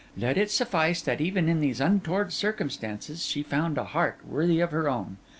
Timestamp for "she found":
3.23-3.77